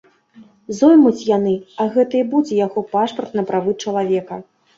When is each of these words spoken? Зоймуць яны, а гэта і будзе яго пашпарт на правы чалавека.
Зоймуць 0.77 1.25
яны, 1.37 1.53
а 1.81 1.87
гэта 1.97 2.13
і 2.21 2.25
будзе 2.33 2.59
яго 2.65 2.85
пашпарт 2.95 3.31
на 3.43 3.45
правы 3.53 3.77
чалавека. 3.87 4.43